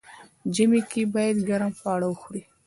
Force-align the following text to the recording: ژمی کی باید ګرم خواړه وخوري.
ژمی 0.55 0.81
کی 0.91 1.01
باید 1.13 1.37
ګرم 1.49 1.71
خواړه 1.79 2.07
وخوري. 2.09 2.41